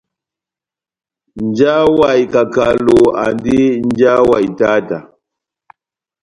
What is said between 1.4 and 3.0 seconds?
Nja wa ikakalo,